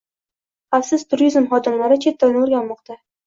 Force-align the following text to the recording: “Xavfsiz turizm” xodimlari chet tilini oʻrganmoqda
“Xavfsiz 0.75 1.03
turizm” 1.13 1.49
xodimlari 1.53 1.99
chet 2.07 2.19
tilini 2.25 2.43
oʻrganmoqda 2.47 2.99